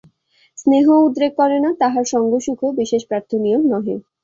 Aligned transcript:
স্নেহও 0.57 0.97
উদ্রেক 1.07 1.33
করে 1.35 1.57
না, 1.59 1.69
তাহার 1.81 2.05
সঙ্গসুখও 2.13 2.69
বিশেষ 2.79 3.01
প্রার্থনীয় 3.09 3.59
নহে। 3.65 3.95